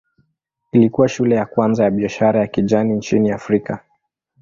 Ilikuwa 0.71 1.07
shule 1.07 1.35
ya 1.35 1.45
kwanza 1.45 1.83
ya 1.83 1.91
biashara 1.91 2.39
ya 2.39 2.47
kijani 2.47 2.93
nchini 2.93 3.31
Afrika. 3.31 3.83